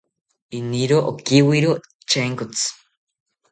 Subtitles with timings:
[0.57, 1.71] Iniro okiwiro
[2.09, 2.67] Chenkotzi